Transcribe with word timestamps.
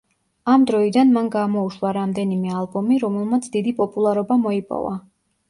ამ 0.51 0.61
დროიდან 0.69 1.11
მან 1.17 1.27
გამოუშვა 1.35 1.91
რამდენიმე 1.97 2.55
ალბომი, 2.63 2.99
რომელმაც 3.05 3.47
დიდი 3.59 3.77
პოპულარობა 3.83 4.41
მოიპოვა. 4.49 4.97